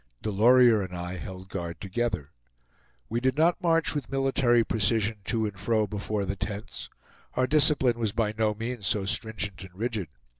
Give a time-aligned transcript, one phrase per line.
[0.23, 2.31] Delorier and I held guard together.
[3.07, 6.89] We did not march with military precision to and fro before the tents;
[7.35, 10.07] our discipline was by no means so stringent and rigid.